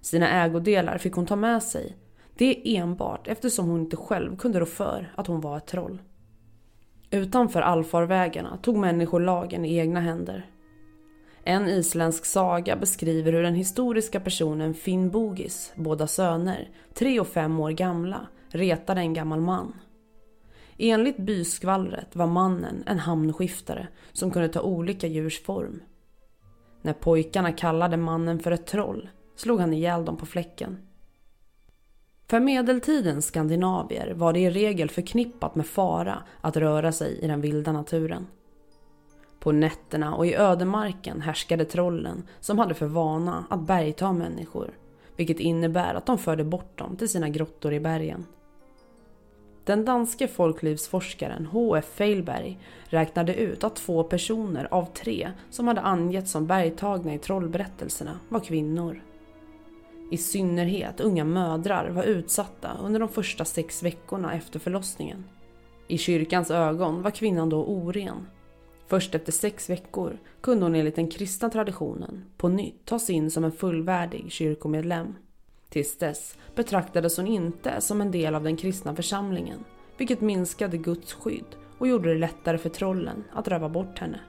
Sina 0.00 0.44
ägodelar 0.44 0.98
fick 0.98 1.12
hon 1.12 1.26
ta 1.26 1.36
med 1.36 1.62
sig. 1.62 1.96
Det 2.34 2.76
enbart 2.76 3.28
eftersom 3.28 3.68
hon 3.68 3.80
inte 3.80 3.96
själv 3.96 4.36
kunde 4.36 4.60
rå 4.60 4.66
för 4.66 5.12
att 5.16 5.26
hon 5.26 5.40
var 5.40 5.56
ett 5.56 5.66
troll. 5.66 6.02
Utanför 7.10 7.60
allfarvägarna 7.60 8.58
tog 8.62 8.76
människor 8.76 9.20
lagen 9.20 9.64
i 9.64 9.76
egna 9.76 10.00
händer. 10.00 10.50
En 11.44 11.68
isländsk 11.68 12.24
saga 12.24 12.76
beskriver 12.76 13.32
hur 13.32 13.42
den 13.42 13.54
historiska 13.54 14.20
personen 14.20 14.74
Finn 14.74 15.10
Bogis, 15.10 15.72
båda 15.76 16.06
söner, 16.06 16.70
tre 16.94 17.20
och 17.20 17.28
fem 17.28 17.60
år 17.60 17.70
gamla, 17.70 18.26
retade 18.48 19.00
en 19.00 19.14
gammal 19.14 19.40
man. 19.40 19.74
Enligt 20.84 21.16
byskvallret 21.16 22.16
var 22.16 22.26
mannen 22.26 22.84
en 22.86 22.98
hamnskiftare 22.98 23.88
som 24.12 24.30
kunde 24.30 24.48
ta 24.48 24.60
olika 24.60 25.06
djurs 25.06 25.42
form. 25.42 25.82
När 26.82 26.92
pojkarna 26.92 27.52
kallade 27.52 27.96
mannen 27.96 28.38
för 28.38 28.50
ett 28.50 28.66
troll 28.66 29.08
slog 29.36 29.60
han 29.60 29.72
ihjäl 29.72 30.04
dem 30.04 30.16
på 30.16 30.26
fläcken. 30.26 30.78
För 32.26 32.40
medeltidens 32.40 33.26
skandinavier 33.26 34.14
var 34.14 34.32
det 34.32 34.40
i 34.40 34.50
regel 34.50 34.90
förknippat 34.90 35.54
med 35.54 35.66
fara 35.66 36.22
att 36.40 36.56
röra 36.56 36.92
sig 36.92 37.18
i 37.18 37.26
den 37.26 37.40
vilda 37.40 37.72
naturen. 37.72 38.26
På 39.38 39.52
nätterna 39.52 40.14
och 40.14 40.26
i 40.26 40.34
ödemarken 40.34 41.20
härskade 41.20 41.64
trollen 41.64 42.22
som 42.40 42.58
hade 42.58 42.74
för 42.74 42.86
vana 42.86 43.44
att 43.50 43.66
bergta 43.66 44.12
människor, 44.12 44.70
vilket 45.16 45.40
innebär 45.40 45.94
att 45.94 46.06
de 46.06 46.18
förde 46.18 46.44
bort 46.44 46.78
dem 46.78 46.96
till 46.96 47.08
sina 47.08 47.28
grottor 47.28 47.72
i 47.72 47.80
bergen. 47.80 48.26
Den 49.64 49.84
danske 49.84 50.28
folklivsforskaren 50.28 51.46
H.F. 51.46 51.84
Feilberg 51.94 52.58
räknade 52.84 53.34
ut 53.34 53.64
att 53.64 53.76
två 53.76 54.02
personer 54.04 54.68
av 54.70 54.84
tre 54.84 55.32
som 55.50 55.68
hade 55.68 55.80
angetts 55.80 56.30
som 56.30 56.46
bergtagna 56.46 57.14
i 57.14 57.18
trollberättelserna 57.18 58.20
var 58.28 58.40
kvinnor. 58.40 59.02
I 60.10 60.16
synnerhet 60.16 61.00
unga 61.00 61.24
mödrar 61.24 61.90
var 61.90 62.04
utsatta 62.04 62.76
under 62.82 63.00
de 63.00 63.08
första 63.08 63.44
sex 63.44 63.82
veckorna 63.82 64.34
efter 64.34 64.58
förlossningen. 64.58 65.24
I 65.88 65.98
kyrkans 65.98 66.50
ögon 66.50 67.02
var 67.02 67.10
kvinnan 67.10 67.48
då 67.48 67.64
oren. 67.64 68.26
Först 68.86 69.14
efter 69.14 69.32
sex 69.32 69.70
veckor 69.70 70.18
kunde 70.40 70.64
hon 70.64 70.74
enligt 70.74 70.96
den 70.96 71.10
kristna 71.10 71.50
traditionen 71.50 72.24
på 72.36 72.48
nytt 72.48 72.84
tas 72.84 73.10
in 73.10 73.30
som 73.30 73.44
en 73.44 73.52
fullvärdig 73.52 74.32
kyrkomedlem. 74.32 75.14
Tills 75.72 75.98
dess 75.98 76.36
betraktades 76.54 77.16
hon 77.16 77.26
inte 77.26 77.80
som 77.80 78.00
en 78.00 78.10
del 78.10 78.34
av 78.34 78.42
den 78.42 78.56
kristna 78.56 78.96
församlingen, 78.96 79.64
vilket 79.96 80.20
minskade 80.20 80.76
Guds 80.76 81.12
skydd 81.12 81.56
och 81.78 81.88
gjorde 81.88 82.08
det 82.08 82.18
lättare 82.18 82.58
för 82.58 82.68
trollen 82.68 83.24
att 83.32 83.48
röva 83.48 83.68
bort 83.68 83.98
henne. 83.98 84.20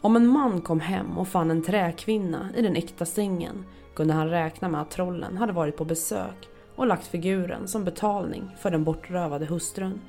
Om 0.00 0.16
en 0.16 0.26
man 0.26 0.60
kom 0.60 0.80
hem 0.80 1.18
och 1.18 1.28
fann 1.28 1.50
en 1.50 1.62
träkvinna 1.62 2.48
i 2.56 2.62
den 2.62 2.76
äkta 2.76 3.04
sängen 3.04 3.64
kunde 3.94 4.14
han 4.14 4.30
räkna 4.30 4.68
med 4.68 4.80
att 4.80 4.90
trollen 4.90 5.36
hade 5.36 5.52
varit 5.52 5.76
på 5.76 5.84
besök 5.84 6.48
och 6.76 6.86
lagt 6.86 7.06
figuren 7.06 7.68
som 7.68 7.84
betalning 7.84 8.50
för 8.58 8.70
den 8.70 8.84
bortrövade 8.84 9.46
hustrun. 9.46 10.00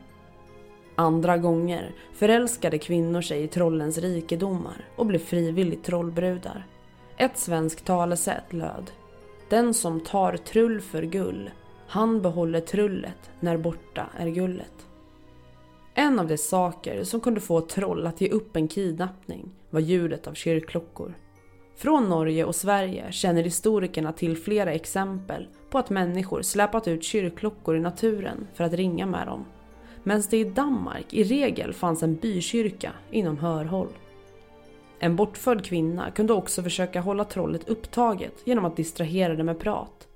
Andra 0.96 1.38
gånger 1.38 1.96
förälskade 2.14 2.78
kvinnor 2.78 3.22
sig 3.22 3.44
i 3.44 3.48
trollens 3.48 3.98
rikedomar 3.98 4.86
och 4.96 5.06
blev 5.06 5.20
frivilligt 5.20 5.84
trollbrudar. 5.84 6.68
Ett 7.18 7.38
svenskt 7.38 7.86
talesätt 7.86 8.54
löd 8.54 8.92
den 9.50 9.74
som 9.74 10.00
tar 10.00 10.38
trull 10.38 10.82
för 10.82 11.04
gull, 11.04 11.50
han 11.88 12.22
behåller 12.22 12.62
trullet 12.62 13.32
när 13.40 13.58
borta 13.58 14.10
är 14.18 14.28
gullet. 14.28 14.88
En 15.94 16.20
av 16.20 16.28
de 16.28 16.38
saker 16.38 17.04
som 17.04 17.22
kunde 17.22 17.42
få 17.42 17.62
troll 17.62 18.08
att 18.08 18.22
ge 18.22 18.30
upp 18.30 18.56
en 18.56 18.68
kidnappning 18.68 19.52
var 19.70 19.80
ljudet 19.80 20.28
av 20.28 20.34
kyrkklockor. 20.34 21.14
Från 21.76 22.10
Norge 22.10 22.46
och 22.46 22.56
Sverige 22.56 23.12
känner 23.12 23.44
historikerna 23.44 24.12
till 24.12 24.38
flera 24.38 24.72
exempel 24.72 25.48
på 25.70 25.78
att 25.78 25.90
människor 25.90 26.42
släpat 26.42 26.88
ut 26.88 27.04
kyrkklockor 27.04 27.78
i 27.78 27.80
naturen 27.80 28.48
för 28.54 28.64
att 28.64 28.74
ringa 28.74 29.06
med 29.06 29.28
dem. 29.28 29.46
Medan 30.04 30.24
det 30.30 30.38
i 30.38 30.44
Danmark 30.44 31.14
i 31.14 31.24
regel 31.24 31.74
fanns 31.74 32.04
en 32.04 32.16
bykyrka 32.16 32.92
inom 33.12 33.38
hörhåll. 33.38 33.90
En 35.00 35.16
bortförd 35.16 35.66
kvinna 35.66 36.12
kunde 36.12 36.34
också 36.34 36.64
försöka 36.64 37.02
hålla 37.02 37.24
trollet 37.26 37.70
upptaget 37.70 38.34
genom 38.44 38.66
att 38.66 38.76
distrahera 38.76 39.36
det 39.36 39.44
med 39.44 39.60
prat. 39.60 40.08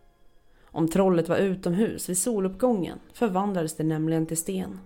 Om 0.72 0.88
trollet 0.88 1.30
var 1.30 1.38
utomhus 1.38 2.10
vid 2.10 2.18
soluppgången 2.18 3.00
förvandlades 3.14 3.76
det 3.76 3.84
nämligen 3.84 4.26
till 4.26 4.38
sten. 4.38 4.80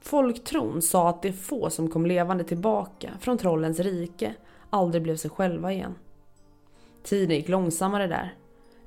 Folktron 0.00 0.82
sa 0.82 1.08
att 1.08 1.22
de 1.22 1.32
få 1.32 1.70
som 1.70 1.90
kom 1.90 2.06
levande 2.06 2.44
tillbaka 2.44 3.10
från 3.20 3.38
trollens 3.38 3.80
rike 3.80 4.34
aldrig 4.70 5.02
blev 5.02 5.16
sig 5.16 5.30
själva 5.30 5.72
igen. 5.72 5.94
Tiden 7.02 7.36
gick 7.36 7.48
långsammare 7.48 8.06
där. 8.06 8.34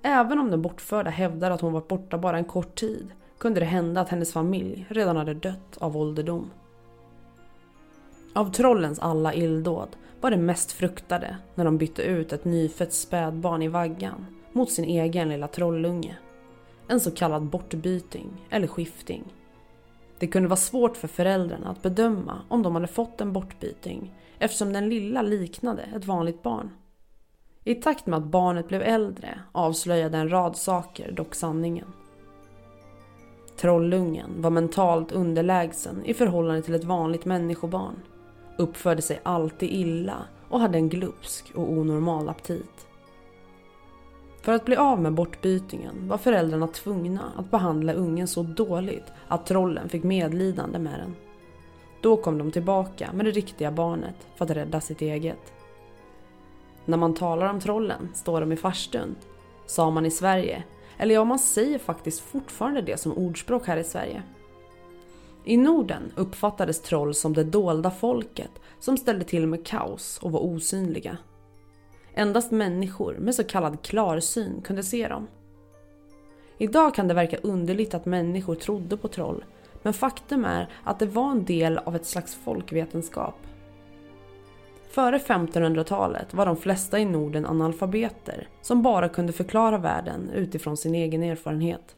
Även 0.02 0.40
om 0.40 0.52
den 0.52 0.62
bortförda 0.62 1.10
hävdade 1.10 1.56
att 1.56 1.62
hon 1.62 1.74
varit 1.74 1.88
borta 1.88 2.18
bara 2.18 2.38
en 2.38 2.46
kort 2.46 2.76
tid 2.76 3.08
kunde 3.38 3.60
det 3.60 3.66
hända 3.66 4.02
att 4.02 4.10
hennes 4.10 4.34
familj 4.34 4.86
redan 4.90 5.18
hade 5.18 5.34
dött 5.34 5.78
av 5.78 5.98
ålderdom. 5.98 6.52
Av 8.36 8.51
trollens 8.51 9.00
alla 9.00 9.34
illdåd 9.34 9.96
var 10.22 10.32
det 10.32 10.38
mest 10.38 10.72
fruktade 10.72 11.38
när 11.56 11.65
de 11.65 11.77
bytte 11.77 12.01
ut 12.01 12.34
ett 12.34 12.46
nyfött 12.46 12.94
spädbarn 12.94 13.62
i 13.62 13.68
vaggan 13.68 14.25
mot 14.54 14.72
sin 14.72 14.86
egen 14.86 15.30
lilla 15.30 15.48
trollunge. 15.48 16.18
En 16.88 17.00
så 17.00 17.12
kallad 17.12 17.44
bortbyting 17.44 18.48
eller 18.50 18.68
skifting. 18.68 19.24
Det 20.20 20.27
kunde 20.27 20.50
vara 20.50 20.58
svårt 20.58 20.98
för 20.98 21.08
föräldrarna 21.08 21.70
att 21.70 21.82
bedöma 21.82 22.42
om 22.50 22.63
de 22.63 22.75
hade 22.75 22.88
fått 22.88 23.22
en 23.22 23.34
bortbyting 23.34 24.13
eftersom 24.39 24.74
den 24.74 24.89
lilla 24.89 25.22
liknade 25.22 25.82
ett 25.96 26.06
vanligt 26.06 26.44
barn. 26.44 26.70
I 27.63 27.75
takt 27.75 28.06
med 28.06 28.18
att 28.18 28.25
barnet 28.25 28.68
blev 28.68 28.82
äldre 28.82 29.39
avslöjade 29.51 30.18
en 30.18 30.30
rad 30.30 30.58
saker 30.58 31.12
dock 31.12 31.36
sanningen. 31.36 31.88
Trollungen 33.58 34.42
var 34.42 34.50
mentalt 34.50 35.12
underlägsen 35.12 36.06
i 36.06 36.13
förhållande 36.13 36.62
till 36.62 36.75
ett 36.75 36.84
vanligt 36.84 37.25
människobarn, 37.25 37.96
uppförde 38.58 39.02
sig 39.02 39.20
alltid 39.24 39.70
illa 39.72 40.18
och 40.50 40.60
hade 40.60 40.78
en 40.78 40.90
glupsk 40.90 41.52
och 41.56 41.72
onormal 41.72 42.30
aptit. 42.30 42.88
För 44.42 44.54
att 44.54 44.66
bli 44.66 44.76
av 44.76 45.02
med 45.02 45.14
bortbytingen 45.14 46.08
var 46.08 46.18
föräldrarna 46.18 46.68
tvungna 46.68 47.22
att 47.36 47.52
behandla 47.52 47.94
ungen 47.94 48.28
så 48.28 48.44
dåligt 48.44 49.14
att 49.28 49.46
trollen 49.46 49.90
fick 49.90 50.04
medlidande 50.04 50.80
med 50.80 51.00
den. 51.00 51.16
Då 52.02 52.18
kom 52.18 52.38
de 52.38 52.52
tillbaka 52.52 53.10
med 53.14 53.26
det 53.26 53.32
riktiga 53.32 53.72
barnet 53.72 54.28
för 54.36 54.46
att 54.46 54.52
rädda 54.52 54.82
sitt 54.82 55.02
eget. 55.02 55.53
När 56.86 56.98
man 56.98 57.14
talar 57.14 57.50
om 57.50 57.60
trollen 57.60 58.10
står 58.14 58.42
de 58.42 58.51
i 58.51 58.58
farstun, 58.58 59.16
sa 59.66 59.90
man 59.90 60.06
i 60.06 60.12
Sverige, 60.12 60.64
eller 60.98 61.16
ja, 61.16 61.24
man 61.24 61.40
säger 61.40 61.79
faktiskt 61.79 62.20
fortfarande 62.20 62.82
det 62.82 63.00
som 63.00 63.14
ordspråk 63.14 63.68
här 63.68 63.77
i 63.77 63.84
Sverige. 63.84 64.24
I 65.48 65.58
Norden 65.58 66.12
uppfattades 66.16 66.81
troll 66.81 67.14
som 67.14 67.34
det 67.34 67.44
dolda 67.44 67.92
folket 67.92 68.51
som 68.79 68.98
ställde 68.98 69.25
till 69.25 69.48
med 69.48 69.66
kaos 69.66 70.20
och 70.22 70.31
var 70.31 70.40
osynliga. 70.40 71.18
Endast 72.14 72.51
människor 72.51 73.16
med 73.20 73.36
så 73.36 73.44
kallad 73.44 73.81
klarsyn 73.81 74.62
kunde 74.62 74.84
se 74.84 75.08
dem. 75.08 75.27
Idag 76.58 76.96
kan 76.96 77.08
det 77.08 77.14
verka 77.14 77.38
underligt 77.38 77.94
att 77.94 78.05
människor 78.05 78.55
trodde 78.55 78.98
på 78.98 79.08
troll 79.08 79.46
men 79.84 79.94
faktum 79.94 80.46
är 80.46 80.70
att 80.84 81.00
det 81.00 81.05
var 81.05 81.31
en 81.31 81.46
del 81.46 81.77
av 81.77 81.96
ett 81.96 82.05
slags 82.05 82.36
folkvetenskap. 82.36 83.36
Före 84.90 85.18
1500-talet 85.18 86.34
var 86.34 86.46
de 86.46 86.58
flesta 86.58 87.00
i 87.00 87.05
Norden 87.05 87.46
analfabeter 87.46 88.48
som 88.62 88.84
bara 88.84 89.10
kunde 89.10 89.34
förklara 89.34 89.77
världen 89.77 90.29
utifrån 90.29 90.77
sin 90.77 90.96
egen 90.96 91.24
erfarenhet. 91.24 91.96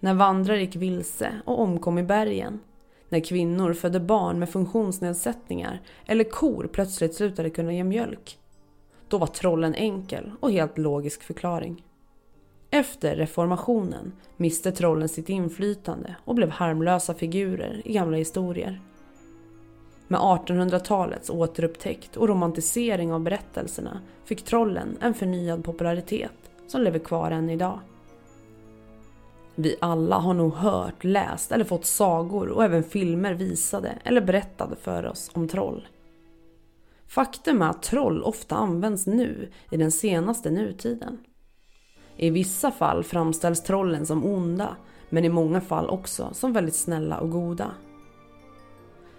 När 0.00 0.14
vandrare 0.14 0.60
gick 0.60 0.76
vilse 0.76 1.32
och 1.44 1.60
omkom 1.60 1.98
i 1.98 2.02
bergen, 2.02 2.60
när 3.08 3.20
kvinnor 3.20 3.72
födde 3.72 4.00
barn 4.00 4.38
med 4.38 4.48
funktionsnedsättningar 4.48 5.80
eller 6.06 6.24
kor 6.24 6.68
plötsligt 6.72 7.14
slutade 7.14 7.50
kunna 7.50 7.72
ge 7.72 7.84
mjölk, 7.84 8.38
då 9.08 9.18
var 9.18 9.26
trollen 9.26 9.74
enkel 9.74 10.32
och 10.40 10.52
helt 10.52 10.78
logisk 10.78 11.22
förklaring. 11.22 11.84
Efter 12.70 13.16
reformationen 13.16 14.12
miste 14.36 14.72
trollen 14.72 15.08
sitt 15.08 15.28
inflytande 15.28 16.16
och 16.24 16.34
blev 16.34 16.50
harmlösa 16.50 17.14
figurer 17.14 17.82
i 17.84 17.92
gamla 17.92 18.16
historier. 18.16 18.80
Med 20.08 20.20
1800-talets 20.20 21.30
återupptäckt 21.30 22.16
och 22.16 22.28
romantisering 22.28 23.12
av 23.12 23.20
berättelserna 23.20 24.00
fick 24.24 24.42
trollen 24.42 24.98
en 25.00 25.14
förnyad 25.14 25.64
popularitet 25.64 26.50
som 26.66 26.82
lever 26.82 26.98
kvar 26.98 27.30
än 27.30 27.50
idag. 27.50 27.80
Vi 29.62 29.76
alla 29.80 30.18
har 30.18 30.34
nog 30.34 30.54
hört, 30.54 31.04
läst 31.04 31.52
eller 31.52 31.64
fått 31.64 31.84
sagor 31.84 32.48
och 32.48 32.64
även 32.64 32.82
filmer 32.82 33.34
visade 33.34 33.98
eller 34.04 34.20
berättade 34.20 34.76
för 34.76 35.06
oss 35.06 35.30
om 35.34 35.48
troll. 35.48 35.88
Faktum 37.06 37.62
är 37.62 37.70
att 37.70 37.82
troll 37.82 38.22
ofta 38.22 38.54
används 38.56 39.06
nu 39.06 39.48
i 39.70 39.76
den 39.76 39.90
senaste 39.90 40.50
nutiden. 40.50 41.18
I 42.16 42.30
vissa 42.30 42.70
fall 42.70 43.04
framställs 43.04 43.62
trollen 43.62 44.06
som 44.06 44.24
onda, 44.24 44.76
men 45.10 45.24
i 45.24 45.28
många 45.28 45.60
fall 45.60 45.88
också 45.88 46.28
som 46.32 46.52
väldigt 46.52 46.76
snälla 46.76 47.18
och 47.18 47.30
goda. 47.30 47.70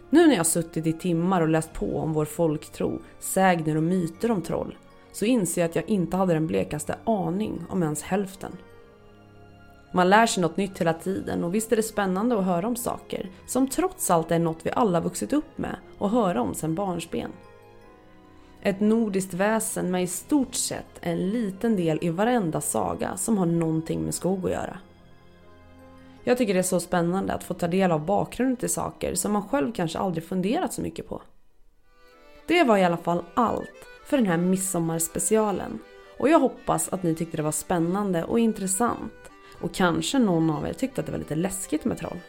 Nu 0.10 0.28
när 0.28 0.36
jag 0.36 0.48
suttit 0.48 0.88
i 0.88 0.94
timmar 0.94 1.42
och 1.42 1.50
läst 1.50 1.74
på 1.74 1.98
om 1.98 2.14
vår 2.14 2.26
folktro, 2.26 3.00
sägner 3.20 3.78
och 3.78 3.84
myter 3.84 4.32
om 4.32 4.42
troll, 4.42 4.78
så 5.12 5.26
inser 5.26 5.62
jag 5.62 5.70
att 5.70 5.76
jag 5.76 5.90
inte 5.90 6.18
hade 6.18 6.34
den 6.34 6.48
blekaste 6.48 6.96
aning 7.06 7.64
om 7.70 7.84
ens 7.84 8.02
hälften. 8.02 8.58
Man 9.92 10.10
lär 10.10 10.26
sig 10.26 10.42
något 10.42 10.58
nytt 10.58 10.82
hela 10.82 10.94
tiden 10.94 11.44
och 11.44 11.56
visst 11.56 11.72
är 11.72 11.76
det 11.76 11.84
spännande 11.84 12.40
att 12.40 12.46
höra 12.46 12.68
om 12.68 12.76
saker 12.76 13.30
som 13.48 13.68
trots 13.68 14.12
allt 14.12 14.32
är 14.32 14.40
något 14.40 14.66
vi 14.66 14.72
alla 14.72 15.00
vuxit 15.00 15.34
upp 15.34 15.58
med 15.58 15.76
och 15.98 16.10
höra 16.10 16.42
om 16.42 16.54
sedan 16.54 16.76
barnsben. 16.76 17.32
Ett 18.62 18.80
nordiskt 18.80 19.34
väsen 19.34 19.92
med 19.92 20.04
i 20.04 20.08
stort 20.08 20.56
sett 20.56 21.00
en 21.02 21.30
liten 21.30 21.76
del 21.76 22.00
i 22.02 22.10
varenda 22.10 22.62
saga 22.62 23.18
som 23.18 23.38
har 23.38 23.46
någonting 23.46 24.02
med 24.02 24.14
skog 24.14 24.46
att 24.46 24.52
göra. 24.52 24.80
Jag 26.24 26.38
tycker 26.38 26.54
det 26.54 26.60
är 26.60 26.64
så 26.64 26.80
spännande 26.80 27.34
att 27.34 27.44
få 27.44 27.54
ta 27.54 27.68
del 27.68 27.92
av 27.92 28.06
bakgrunden 28.06 28.58
till 28.58 28.70
saker 28.70 29.16
som 29.16 29.32
man 29.32 29.48
själv 29.50 29.72
kanske 29.72 30.00
aldrig 30.00 30.24
funderat 30.24 30.74
så 30.74 30.82
mycket 30.82 31.08
på. 31.08 31.22
Det 32.48 32.64
var 32.64 32.78
i 32.78 32.84
alla 32.84 32.98
fall 32.98 33.24
allt 33.34 33.88
för 34.06 34.18
den 34.18 34.26
här 34.26 34.38
midsommarspecialen 34.38 35.80
och 36.20 36.30
jag 36.30 36.40
hoppas 36.40 36.90
att 36.90 37.04
ni 37.04 37.16
tyckte 37.16 37.38
det 37.38 37.44
var 37.44 37.52
spännande 37.52 38.24
och 38.24 38.40
intressant 38.40 39.31
och 39.62 39.74
kanske 39.74 40.20
någon 40.20 40.50
av 40.50 40.68
er 40.68 40.74
tyckte 40.74 41.02
att 41.02 41.06
det 41.06 41.12
var 41.12 41.20
lite 41.20 41.36
läskigt 41.36 41.86
med 41.86 41.98
troll. 41.98 42.20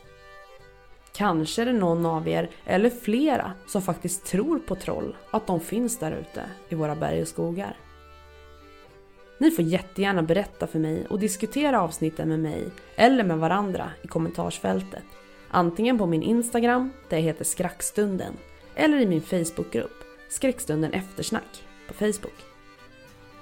Kanske 1.13 1.63
är 1.63 1.67
det 1.67 1.73
någon 1.73 2.07
av 2.07 2.29
er, 2.29 2.51
eller 2.65 2.91
flera, 2.91 3.53
som 3.67 3.83
faktiskt 3.83 4.27
tror 4.27 4.59
på 4.59 4.75
troll, 4.75 5.17
att 5.31 5.47
de 5.47 5.61
finns 5.61 5.99
där 5.99 6.13
ute 6.13 6.45
i 6.69 6.75
våra 6.75 6.95
berg 6.95 7.23
och 7.23 7.29
skogar. 7.29 7.77
Ni 9.39 9.51
får 9.51 9.65
jättegärna 9.65 10.23
berätta 10.23 10.67
för 10.67 10.79
mig 10.79 11.07
och 11.07 11.19
diskutera 11.19 11.81
avsnitten 11.81 12.29
med 12.29 12.39
mig 12.39 12.65
eller 12.97 13.25
med 13.25 13.39
varandra 13.39 13.91
i 14.03 14.07
kommentarsfältet. 14.07 15.05
Antingen 15.51 15.99
på 15.99 16.07
min 16.07 16.23
Instagram, 16.23 16.91
där 17.09 17.17
jag 17.17 17.25
heter 17.25 17.45
Skrackstunden, 17.45 18.33
eller 18.75 18.99
i 18.99 19.07
min 19.07 19.23
Facebookgrupp, 19.23 20.05
Skräckstunden 20.29 20.93
eftersnack 20.93 21.65
på 21.89 21.95
Facebook. 21.95 22.45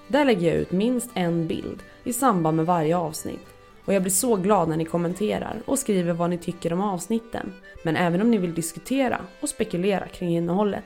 Där 0.08 0.24
lägger 0.24 0.48
jag 0.48 0.56
ut 0.56 0.72
minst 0.72 1.10
en 1.14 1.46
bild 1.46 1.82
i 2.04 2.12
samband 2.12 2.56
med 2.56 2.66
varje 2.66 2.96
avsnitt 2.96 3.46
och 3.84 3.94
jag 3.94 4.02
blir 4.02 4.12
så 4.12 4.36
glad 4.36 4.68
när 4.68 4.76
ni 4.76 4.84
kommenterar 4.84 5.62
och 5.66 5.78
skriver 5.78 6.12
vad 6.12 6.30
ni 6.30 6.38
tycker 6.38 6.72
om 6.72 6.80
avsnitten, 6.80 7.52
men 7.84 7.96
även 7.96 8.20
om 8.20 8.30
ni 8.30 8.38
vill 8.38 8.54
diskutera 8.54 9.20
och 9.40 9.48
spekulera 9.48 10.08
kring 10.08 10.28
innehållet. 10.28 10.84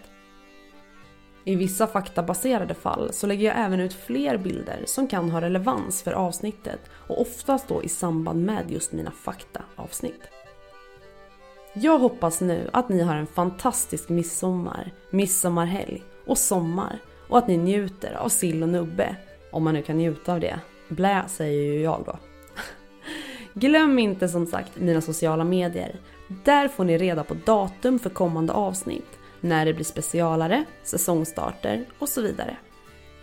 I 1.44 1.54
vissa 1.56 1.86
faktabaserade 1.86 2.74
fall 2.74 3.12
så 3.12 3.26
lägger 3.26 3.46
jag 3.46 3.58
även 3.58 3.80
ut 3.80 3.94
fler 3.94 4.38
bilder 4.38 4.82
som 4.86 5.08
kan 5.08 5.30
ha 5.30 5.40
relevans 5.40 6.02
för 6.02 6.12
avsnittet 6.12 6.80
och 7.08 7.20
oftast 7.20 7.68
då 7.68 7.82
i 7.82 7.88
samband 7.88 8.44
med 8.44 8.70
just 8.70 8.92
mina 8.92 9.10
faktaavsnitt. 9.10 10.22
Jag 11.76 11.98
hoppas 11.98 12.40
nu 12.40 12.70
att 12.72 12.88
ni 12.88 13.02
har 13.02 13.16
en 13.16 13.26
fantastisk 13.26 14.08
midsommar, 14.08 14.92
midsommarhelg 15.10 16.02
och 16.26 16.38
sommar 16.38 16.98
och 17.28 17.38
att 17.38 17.48
ni 17.48 17.56
njuter 17.56 18.14
av 18.14 18.28
sill 18.28 18.62
och 18.62 18.68
nubbe. 18.68 19.16
Om 19.52 19.64
man 19.64 19.74
nu 19.74 19.82
kan 19.82 19.96
njuta 19.96 20.32
av 20.32 20.40
det. 20.40 20.60
Blä 20.88 21.24
säger 21.28 21.62
ju 21.62 21.82
jag 21.82 22.02
då. 22.06 22.18
Glöm 23.56 23.98
inte 23.98 24.28
som 24.28 24.46
sagt 24.46 24.76
mina 24.76 25.00
sociala 25.00 25.44
medier. 25.44 25.96
Där 26.44 26.68
får 26.68 26.84
ni 26.84 26.98
reda 26.98 27.24
på 27.24 27.34
datum 27.34 27.98
för 27.98 28.10
kommande 28.10 28.52
avsnitt, 28.52 29.18
när 29.40 29.66
det 29.66 29.74
blir 29.74 29.84
specialare, 29.84 30.64
säsongstarter 30.82 31.84
och 31.98 32.08
så 32.08 32.22
vidare. 32.22 32.56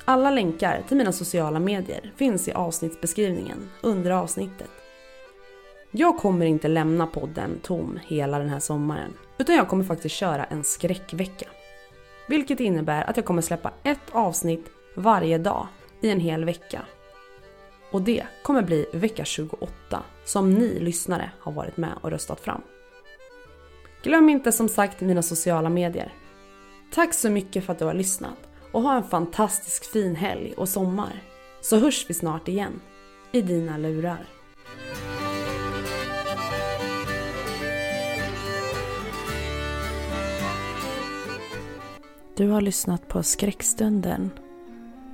Alla 0.05 0.31
länkar 0.31 0.83
till 0.87 0.97
mina 0.97 1.11
sociala 1.11 1.59
medier 1.59 2.13
finns 2.15 2.47
i 2.47 2.51
avsnittsbeskrivningen 2.51 3.69
under 3.81 4.11
avsnittet. 4.11 4.69
Jag 5.91 6.17
kommer 6.17 6.45
inte 6.45 6.67
lämna 6.67 7.07
podden 7.07 7.59
tom 7.63 7.99
hela 8.07 8.39
den 8.39 8.49
här 8.49 8.59
sommaren, 8.59 9.13
utan 9.37 9.55
jag 9.55 9.67
kommer 9.67 9.83
faktiskt 9.83 10.15
köra 10.15 10.43
en 10.43 10.63
skräckvecka. 10.63 11.47
Vilket 12.27 12.59
innebär 12.59 13.09
att 13.09 13.17
jag 13.17 13.25
kommer 13.25 13.41
släppa 13.41 13.71
ett 13.83 14.09
avsnitt 14.11 14.65
varje 14.95 15.37
dag 15.37 15.67
i 16.01 16.09
en 16.09 16.19
hel 16.19 16.45
vecka. 16.45 16.81
Och 17.91 18.01
det 18.01 18.23
kommer 18.43 18.62
bli 18.62 18.86
vecka 18.93 19.25
28 19.25 20.04
som 20.25 20.54
ni 20.54 20.80
lyssnare 20.80 21.32
har 21.39 21.51
varit 21.51 21.77
med 21.77 21.93
och 22.01 22.12
röstat 22.12 22.39
fram. 22.39 22.62
Glöm 24.04 24.30
inte 24.30 24.51
som 24.51 24.69
sagt 24.69 25.01
mina 25.01 25.21
sociala 25.21 25.69
medier. 25.69 26.13
Tack 26.93 27.13
så 27.13 27.30
mycket 27.30 27.65
för 27.65 27.73
att 27.73 27.80
du 27.80 27.86
har 27.86 27.93
lyssnat 27.93 28.38
och 28.71 28.82
ha 28.82 28.95
en 28.95 29.04
fantastisk 29.04 29.91
fin 29.91 30.15
helg 30.15 30.54
och 30.58 30.69
sommar. 30.69 31.23
Så 31.62 31.77
hörs 31.77 32.06
vi 32.10 32.13
snart 32.13 32.47
igen 32.47 32.82
i 33.32 33.41
dina 33.41 33.77
lurar. 33.77 34.25
Du 42.36 42.47
har 42.47 42.62
lyssnat 42.62 43.08
på 43.08 43.23
Skräckstunden. 43.23 44.32